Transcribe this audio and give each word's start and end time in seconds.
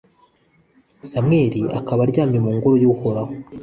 samweli 1.09 1.61
akaba 1.77 1.99
aryamye 2.05 2.37
mu 2.45 2.51
ngoro 2.55 2.75
y'uhoraho 2.83 3.31